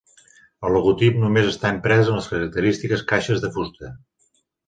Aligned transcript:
El 0.67 0.71
logotip 0.75 1.19
només 1.23 1.51
està 1.51 1.71
imprès 1.75 2.09
en 2.13 2.17
les 2.19 2.31
característiques 2.33 3.05
caixes 3.13 3.45
de 3.47 3.51
fusta. 3.59 3.93